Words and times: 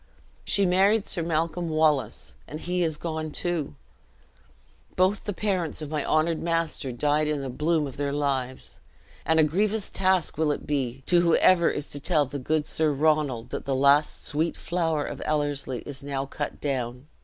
She 0.43 0.65
married 0.65 1.05
Sir 1.05 1.21
Malcolm 1.21 1.69
Wallace, 1.69 2.33
and 2.47 2.59
he 2.59 2.83
is 2.83 2.97
gone 2.97 3.29
too! 3.29 3.75
Both 4.95 5.25
the 5.25 5.31
parents 5.31 5.79
of 5.79 5.91
my 5.91 6.03
honored 6.03 6.39
master 6.39 6.91
died 6.91 7.27
in 7.27 7.41
the 7.41 7.51
bloom 7.51 7.85
of 7.85 7.97
their 7.97 8.11
lives; 8.11 8.79
and 9.27 9.39
a 9.39 9.43
grievous 9.43 9.91
task 9.91 10.39
will 10.39 10.51
it 10.51 10.65
be 10.65 11.03
to 11.05 11.21
whoever 11.21 11.69
is 11.69 11.91
to 11.91 11.99
tell 11.99 12.25
the 12.25 12.39
good 12.39 12.65
Sir 12.65 12.91
Ronald 12.91 13.51
that 13.51 13.65
the 13.65 13.75
last 13.75 14.23
sweet 14.25 14.57
flower 14.57 15.05
of 15.05 15.21
Ellerslie 15.23 15.83
is 15.85 16.01
now 16.01 16.25
cut 16.25 16.59
down! 16.59 17.05